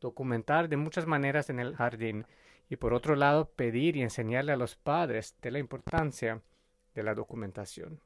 Documentar 0.03 0.69
de 0.69 0.77
muchas 0.77 1.07
maneras 1.07 1.49
en 1.49 1.61
el 1.61 1.75
jardín 1.77 2.27
y 2.69 2.77
por 2.77 2.93
otro 2.93 3.17
lado 3.17 3.49
pedir 3.49 3.97
y 3.97 4.03
enseñarle 4.03 4.53
a 4.53 4.59
los 4.59 4.77
padres 4.77 5.35
de 5.41 5.51
la 5.51 5.61
importancia 5.61 6.43
de 6.95 7.03
la 7.03 7.15
documentación. 7.15 8.03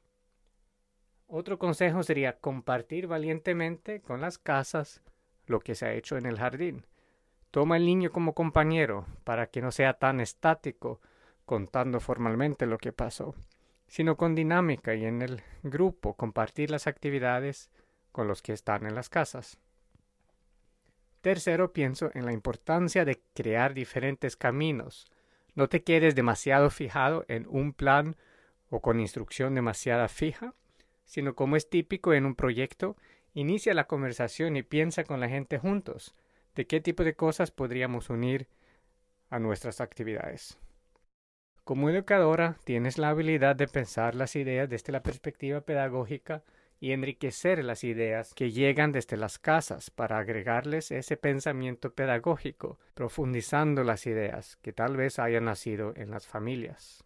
Otro 1.27 1.59
consejo 1.59 2.01
sería 2.01 2.39
compartir 2.39 3.07
valientemente 3.07 3.99
con 3.99 4.21
las 4.21 4.37
casas 4.37 5.01
lo 5.45 5.59
que 5.59 5.75
se 5.75 5.87
ha 5.87 5.93
hecho 5.93 6.15
en 6.15 6.25
el 6.25 6.39
jardín. 6.39 6.85
Toma 7.51 7.75
al 7.75 7.85
niño 7.85 8.13
como 8.13 8.33
compañero 8.33 9.05
para 9.25 9.47
que 9.47 9.61
no 9.61 9.73
sea 9.73 9.95
tan 9.95 10.21
estático 10.21 11.01
contando 11.45 11.99
formalmente 11.99 12.65
lo 12.65 12.77
que 12.77 12.93
pasó. 12.93 13.35
Sino 13.89 14.15
con 14.17 14.35
dinámica 14.35 14.93
y 14.93 15.05
en 15.05 15.21
el 15.21 15.41
grupo 15.63 16.13
compartir 16.13 16.69
las 16.69 16.87
actividades 16.87 17.69
con 18.11 18.27
los 18.27 18.41
que 18.41 18.53
están 18.53 18.85
en 18.85 18.95
las 18.95 19.09
casas. 19.09 19.57
Tercero, 21.21 21.73
pienso 21.73 22.11
en 22.13 22.25
la 22.25 22.31
importancia 22.31 23.03
de 23.03 23.19
crear 23.33 23.73
diferentes 23.73 24.37
caminos. 24.37 25.11
No 25.55 25.67
te 25.67 25.83
quedes 25.83 26.15
demasiado 26.15 26.69
fijado 26.69 27.25
en 27.27 27.45
un 27.49 27.73
plan 27.73 28.15
o 28.69 28.79
con 28.79 28.99
instrucción 28.99 29.55
demasiada 29.55 30.07
fija, 30.07 30.53
sino 31.03 31.35
como 31.35 31.55
es 31.55 31.69
típico 31.69 32.13
en 32.13 32.25
un 32.25 32.35
proyecto, 32.35 32.95
inicia 33.33 33.73
la 33.73 33.87
conversación 33.87 34.55
y 34.55 34.63
piensa 34.63 35.03
con 35.03 35.19
la 35.19 35.27
gente 35.27 35.57
juntos 35.57 36.15
de 36.55 36.67
qué 36.67 36.79
tipo 36.79 37.03
de 37.03 37.15
cosas 37.15 37.51
podríamos 37.51 38.09
unir 38.09 38.47
a 39.29 39.39
nuestras 39.39 39.81
actividades. 39.81 40.59
Como 41.69 41.91
educadora, 41.91 42.57
tienes 42.63 42.97
la 42.97 43.09
habilidad 43.09 43.55
de 43.55 43.67
pensar 43.67 44.15
las 44.15 44.35
ideas 44.35 44.67
desde 44.67 44.91
la 44.91 45.03
perspectiva 45.03 45.61
pedagógica 45.61 46.41
y 46.79 46.93
enriquecer 46.93 47.63
las 47.63 47.83
ideas 47.83 48.33
que 48.33 48.49
llegan 48.49 48.91
desde 48.91 49.17
las 49.17 49.37
casas 49.37 49.91
para 49.91 50.17
agregarles 50.17 50.89
ese 50.89 51.15
pensamiento 51.15 51.93
pedagógico, 51.93 52.79
profundizando 52.95 53.83
las 53.83 54.07
ideas 54.07 54.55
que 54.63 54.73
tal 54.73 54.97
vez 54.97 55.19
hayan 55.19 55.45
nacido 55.45 55.93
en 55.95 56.09
las 56.09 56.25
familias. 56.25 57.03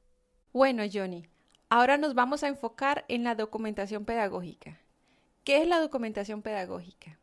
Bueno, 0.53 0.84
Johnny, 0.89 1.27
ahora 1.67 1.98
nos 1.98 2.15
vamos 2.15 2.41
a 2.43 2.48
enfocar 2.48 3.03
en 3.10 3.25
la 3.25 3.36
documentación 3.36 4.05
pedagógica. 4.05 4.79
¿Qué 5.43 5.62
es 5.62 5.67
la 5.67 5.82
documentación 5.82 6.41
pedagógica? 6.41 7.20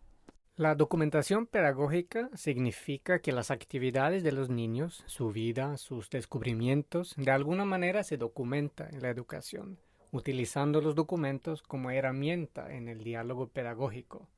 La 0.60 0.74
documentación 0.74 1.46
pedagógica 1.46 2.28
significa 2.34 3.20
que 3.20 3.32
las 3.32 3.50
actividades 3.50 4.22
de 4.22 4.30
los 4.30 4.50
niños, 4.50 5.02
su 5.06 5.32
vida, 5.32 5.78
sus 5.78 6.10
descubrimientos, 6.10 7.14
de 7.16 7.30
alguna 7.30 7.64
manera 7.64 8.04
se 8.04 8.18
documenta 8.18 8.86
en 8.90 9.00
la 9.00 9.08
educación 9.08 9.78
utilizando 10.12 10.82
los 10.82 10.94
documentos 10.94 11.62
como 11.62 11.90
herramienta 11.90 12.74
en 12.74 12.88
el 12.88 13.02
diálogo 13.02 13.46
pedagógico. 13.48 14.28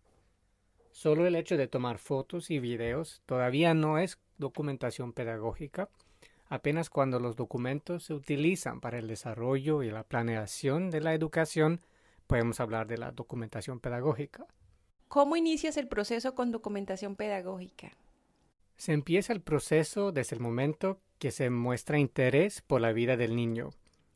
Solo 0.92 1.26
el 1.26 1.34
hecho 1.34 1.56
de 1.56 1.66
tomar 1.66 1.98
fotos 1.98 2.52
y 2.52 2.60
videos 2.60 3.20
todavía 3.26 3.74
no 3.74 3.98
es 3.98 4.20
documentación 4.38 5.12
pedagógica, 5.12 5.88
apenas 6.48 6.88
cuando 6.88 7.18
los 7.18 7.34
documentos 7.34 8.04
se 8.04 8.14
utilizan 8.14 8.80
para 8.80 9.00
el 9.00 9.08
desarrollo 9.08 9.82
y 9.82 9.90
la 9.90 10.04
planeación 10.04 10.88
de 10.90 11.00
la 11.00 11.14
educación 11.14 11.80
podemos 12.28 12.60
hablar 12.60 12.86
de 12.86 12.98
la 12.98 13.10
documentación 13.10 13.80
pedagógica. 13.80 14.46
¿Cómo 15.12 15.36
inicias 15.36 15.76
el 15.76 15.88
proceso 15.88 16.34
con 16.34 16.52
documentación 16.52 17.16
pedagógica? 17.16 17.92
Se 18.78 18.94
empieza 18.94 19.34
el 19.34 19.42
proceso 19.42 20.10
desde 20.10 20.36
el 20.36 20.40
momento 20.40 21.00
que 21.18 21.30
se 21.30 21.50
muestra 21.50 21.98
interés 21.98 22.62
por 22.62 22.80
la 22.80 22.92
vida 22.92 23.18
del 23.18 23.36
niño, 23.36 23.74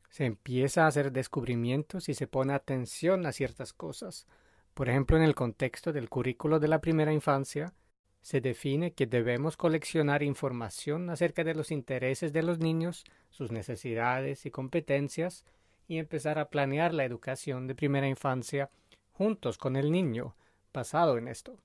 se 0.09 0.25
empieza 0.25 0.85
a 0.85 0.87
hacer 0.87 1.11
descubrimientos 1.11 2.09
y 2.09 2.15
se 2.15 2.25
pone 2.25 2.53
atención 2.53 3.27
a 3.27 3.31
ciertas 3.31 3.73
cosas. 3.73 4.25
Por 4.73 4.89
ejemplo, 4.89 5.17
en 5.17 5.21
el 5.21 5.35
contexto 5.35 5.93
del 5.93 6.09
currículo 6.09 6.59
de 6.59 6.67
la 6.67 6.81
primera 6.81 7.13
infancia, 7.13 7.75
se 8.23 8.41
define 8.41 8.93
que 8.93 9.05
debemos 9.05 9.55
coleccionar 9.55 10.23
información 10.23 11.11
acerca 11.11 11.43
de 11.43 11.53
los 11.53 11.69
intereses 11.69 12.33
de 12.33 12.41
los 12.41 12.57
niños, 12.57 13.03
sus 13.29 13.51
necesidades 13.51 14.47
y 14.47 14.49
competencias, 14.49 15.45
y 15.87 15.99
empezar 15.99 16.39
a 16.39 16.49
planear 16.49 16.95
la 16.95 17.05
educación 17.05 17.67
de 17.67 17.75
primera 17.75 18.07
infancia 18.07 18.71
juntos 19.11 19.59
con 19.59 19.75
el 19.75 19.91
niño, 19.91 20.33
basado 20.73 21.17
en 21.17 21.27
esto. 21.27 21.57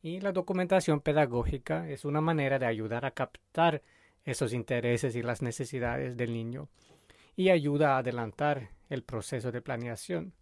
Y 0.00 0.20
la 0.20 0.32
documentación 0.32 1.00
pedagógica 1.00 1.88
es 1.88 2.04
una 2.04 2.20
manera 2.20 2.58
de 2.58 2.66
ayudar 2.66 3.04
a 3.04 3.10
captar 3.10 3.82
esos 4.24 4.52
intereses 4.52 5.16
y 5.16 5.22
las 5.22 5.42
necesidades 5.42 6.16
del 6.16 6.32
niño 6.32 6.68
y 7.36 7.50
ayuda 7.50 7.94
a 7.94 7.98
adelantar 7.98 8.70
el 8.88 9.02
proceso 9.02 9.52
de 9.52 9.62
planeación. 9.62 10.34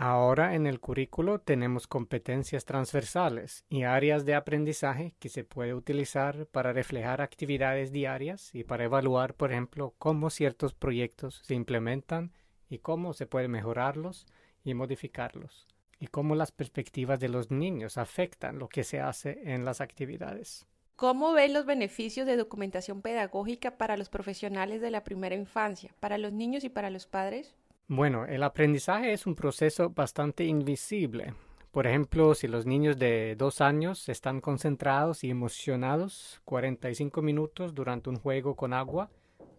Ahora 0.00 0.54
en 0.54 0.66
el 0.68 0.78
currículo 0.78 1.40
tenemos 1.40 1.88
competencias 1.88 2.64
transversales 2.64 3.64
y 3.68 3.82
áreas 3.82 4.24
de 4.24 4.36
aprendizaje 4.36 5.14
que 5.18 5.28
se 5.28 5.42
puede 5.42 5.74
utilizar 5.74 6.46
para 6.46 6.72
reflejar 6.72 7.20
actividades 7.20 7.90
diarias 7.90 8.54
y 8.54 8.62
para 8.62 8.84
evaluar, 8.84 9.34
por 9.34 9.50
ejemplo, 9.50 9.94
cómo 9.98 10.30
ciertos 10.30 10.72
proyectos 10.72 11.40
se 11.44 11.54
implementan 11.54 12.32
y 12.70 12.78
cómo 12.78 13.12
se 13.12 13.26
puede 13.26 13.48
mejorarlos 13.48 14.26
y 14.62 14.74
modificarlos, 14.74 15.66
y 16.00 16.06
cómo 16.06 16.34
las 16.34 16.52
perspectivas 16.52 17.20
de 17.20 17.28
los 17.28 17.50
niños 17.50 17.98
afectan 17.98 18.58
lo 18.58 18.68
que 18.68 18.84
se 18.84 19.00
hace 19.00 19.40
en 19.44 19.64
las 19.64 19.80
actividades. 19.80 20.66
¿Cómo 20.96 21.32
ven 21.32 21.52
los 21.52 21.64
beneficios 21.64 22.26
de 22.26 22.36
documentación 22.36 23.02
pedagógica 23.02 23.78
para 23.78 23.96
los 23.96 24.08
profesionales 24.08 24.80
de 24.80 24.90
la 24.90 25.04
primera 25.04 25.36
infancia, 25.36 25.94
para 26.00 26.18
los 26.18 26.32
niños 26.32 26.64
y 26.64 26.68
para 26.68 26.90
los 26.90 27.06
padres? 27.06 27.54
Bueno, 27.86 28.26
el 28.26 28.42
aprendizaje 28.42 29.12
es 29.12 29.26
un 29.26 29.34
proceso 29.34 29.90
bastante 29.90 30.44
invisible. 30.44 31.34
Por 31.70 31.86
ejemplo, 31.86 32.34
si 32.34 32.48
los 32.48 32.66
niños 32.66 32.98
de 32.98 33.36
dos 33.36 33.60
años 33.60 34.08
están 34.08 34.40
concentrados 34.40 35.22
y 35.22 35.30
emocionados 35.30 36.40
45 36.44 37.22
minutos 37.22 37.74
durante 37.74 38.10
un 38.10 38.16
juego 38.16 38.56
con 38.56 38.72
agua, 38.72 39.10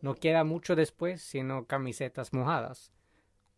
no 0.02 0.16
queda 0.16 0.44
mucho 0.44 0.76
después 0.76 1.22
sino 1.22 1.66
camisetas 1.66 2.34
mojadas. 2.34 2.92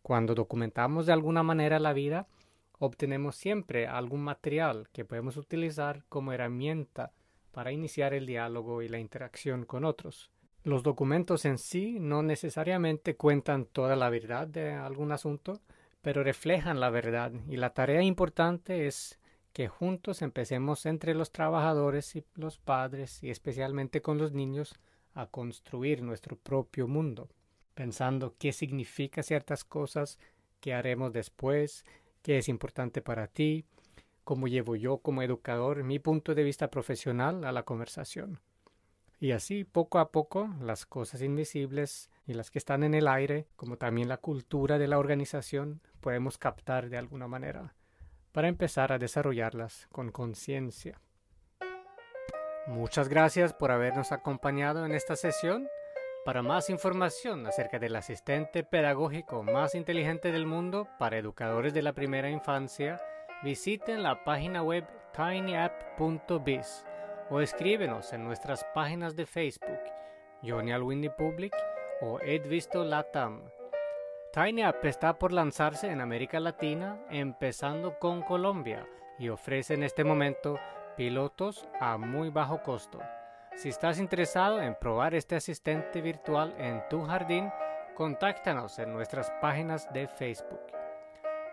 Cuando 0.02 0.34
documentamos 0.34 1.06
de 1.06 1.12
alguna 1.12 1.42
manera 1.42 1.78
la 1.78 1.92
vida, 1.92 2.28
obtenemos 2.84 3.36
siempre 3.36 3.86
algún 3.86 4.22
material 4.22 4.88
que 4.92 5.04
podemos 5.04 5.36
utilizar 5.36 6.04
como 6.08 6.32
herramienta 6.32 7.12
para 7.52 7.70
iniciar 7.70 8.12
el 8.12 8.26
diálogo 8.26 8.82
y 8.82 8.88
la 8.88 8.98
interacción 8.98 9.64
con 9.64 9.84
otros. 9.84 10.32
Los 10.64 10.82
documentos 10.82 11.44
en 11.44 11.58
sí 11.58 11.98
no 12.00 12.24
necesariamente 12.24 13.14
cuentan 13.14 13.66
toda 13.66 13.94
la 13.94 14.10
verdad 14.10 14.48
de 14.48 14.72
algún 14.72 15.12
asunto, 15.12 15.60
pero 16.00 16.24
reflejan 16.24 16.80
la 16.80 16.90
verdad 16.90 17.30
y 17.48 17.56
la 17.56 17.70
tarea 17.70 18.02
importante 18.02 18.88
es 18.88 19.16
que 19.52 19.68
juntos 19.68 20.20
empecemos 20.20 20.84
entre 20.84 21.14
los 21.14 21.30
trabajadores 21.30 22.16
y 22.16 22.24
los 22.34 22.58
padres 22.58 23.22
y 23.22 23.30
especialmente 23.30 24.02
con 24.02 24.18
los 24.18 24.32
niños 24.32 24.74
a 25.14 25.26
construir 25.26 26.02
nuestro 26.02 26.36
propio 26.36 26.88
mundo, 26.88 27.28
pensando 27.74 28.34
qué 28.40 28.52
significa 28.52 29.22
ciertas 29.22 29.62
cosas, 29.62 30.18
qué 30.58 30.74
haremos 30.74 31.12
después, 31.12 31.84
qué 32.22 32.38
es 32.38 32.48
importante 32.48 33.02
para 33.02 33.26
ti, 33.26 33.66
cómo 34.24 34.48
llevo 34.48 34.76
yo 34.76 34.98
como 34.98 35.22
educador 35.22 35.82
mi 35.82 35.98
punto 35.98 36.34
de 36.34 36.44
vista 36.44 36.70
profesional 36.70 37.44
a 37.44 37.52
la 37.52 37.64
conversación. 37.64 38.40
Y 39.18 39.32
así, 39.32 39.62
poco 39.62 40.00
a 40.00 40.10
poco, 40.10 40.52
las 40.60 40.84
cosas 40.84 41.22
invisibles 41.22 42.10
y 42.26 42.34
las 42.34 42.50
que 42.50 42.58
están 42.58 42.82
en 42.82 42.94
el 42.94 43.06
aire, 43.06 43.46
como 43.54 43.76
también 43.76 44.08
la 44.08 44.16
cultura 44.16 44.78
de 44.78 44.88
la 44.88 44.98
organización, 44.98 45.80
podemos 46.00 46.38
captar 46.38 46.88
de 46.88 46.98
alguna 46.98 47.28
manera, 47.28 47.74
para 48.32 48.48
empezar 48.48 48.92
a 48.92 48.98
desarrollarlas 48.98 49.86
con 49.92 50.10
conciencia. 50.10 51.00
Muchas 52.66 53.08
gracias 53.08 53.52
por 53.52 53.70
habernos 53.70 54.12
acompañado 54.12 54.86
en 54.86 54.92
esta 54.92 55.14
sesión. 55.14 55.68
Para 56.24 56.40
más 56.42 56.70
información 56.70 57.48
acerca 57.48 57.80
del 57.80 57.96
asistente 57.96 58.62
pedagógico 58.62 59.42
más 59.42 59.74
inteligente 59.74 60.30
del 60.30 60.46
mundo 60.46 60.86
para 60.96 61.18
educadores 61.18 61.74
de 61.74 61.82
la 61.82 61.94
primera 61.94 62.30
infancia, 62.30 63.00
visiten 63.42 64.04
la 64.04 64.22
página 64.22 64.62
web 64.62 64.86
tinyapp.biz 65.16 66.84
o 67.28 67.40
escríbenos 67.40 68.12
en 68.12 68.22
nuestras 68.22 68.64
páginas 68.72 69.16
de 69.16 69.26
Facebook, 69.26 69.80
Johnny 70.44 70.70
Alwindi 70.70 71.08
Public 71.08 71.56
o 72.00 72.20
Edvisto 72.20 72.84
Latam. 72.84 73.42
TinyApp 74.32 74.84
está 74.84 75.18
por 75.18 75.32
lanzarse 75.32 75.90
en 75.90 76.00
América 76.00 76.38
Latina, 76.38 77.04
empezando 77.10 77.98
con 77.98 78.22
Colombia, 78.22 78.86
y 79.18 79.28
ofrece 79.28 79.74
en 79.74 79.82
este 79.82 80.04
momento 80.04 80.56
pilotos 80.96 81.68
a 81.80 81.98
muy 81.98 82.30
bajo 82.30 82.62
costo. 82.62 83.00
Si 83.54 83.68
estás 83.68 83.98
interesado 83.98 84.60
en 84.60 84.74
probar 84.74 85.14
este 85.14 85.36
asistente 85.36 86.00
virtual 86.00 86.54
en 86.58 86.82
tu 86.88 87.02
jardín, 87.02 87.50
contáctanos 87.94 88.78
en 88.78 88.92
nuestras 88.92 89.30
páginas 89.40 89.92
de 89.92 90.08
Facebook. 90.08 90.60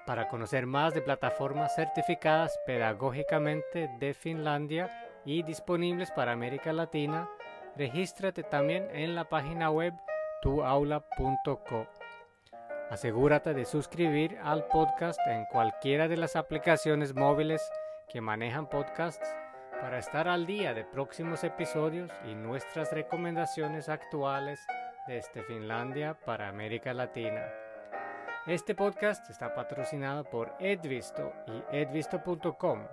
Para 0.05 0.27
conocer 0.27 0.65
más 0.65 0.93
de 0.93 1.01
plataformas 1.01 1.75
certificadas 1.75 2.57
pedagógicamente 2.65 3.91
de 3.99 4.13
Finlandia 4.13 4.89
y 5.25 5.43
disponibles 5.43 6.09
para 6.11 6.31
América 6.31 6.73
Latina, 6.73 7.29
regístrate 7.75 8.43
también 8.43 8.87
en 8.91 9.13
la 9.13 9.29
página 9.29 9.69
web 9.69 9.93
tuaula.co. 10.41 11.87
Asegúrate 12.89 13.53
de 13.53 13.65
suscribir 13.65 14.39
al 14.41 14.65
podcast 14.65 15.19
en 15.27 15.45
cualquiera 15.45 16.07
de 16.07 16.17
las 16.17 16.35
aplicaciones 16.35 17.13
móviles 17.13 17.61
que 18.07 18.21
manejan 18.21 18.67
podcasts 18.67 19.29
para 19.81 19.99
estar 19.99 20.27
al 20.27 20.45
día 20.45 20.73
de 20.73 20.83
próximos 20.83 21.43
episodios 21.43 22.11
y 22.25 22.35
nuestras 22.35 22.91
recomendaciones 22.91 23.89
actuales 23.89 24.59
desde 25.07 25.43
Finlandia 25.43 26.19
para 26.25 26.49
América 26.49 26.93
Latina. 26.93 27.45
Este 28.45 28.75
podcast 28.75 29.29
está 29.29 29.53
patrocinado 29.53 30.23
por 30.25 30.55
Edvisto 30.59 31.31
y 31.47 31.75
edvisto.com 31.75 32.87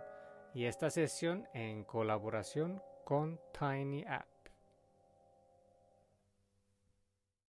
y 0.54 0.66
esta 0.66 0.90
sesión 0.90 1.48
en 1.54 1.84
colaboración 1.84 2.82
con 3.04 3.40
Tiny 3.58 4.04
App. 4.08 4.35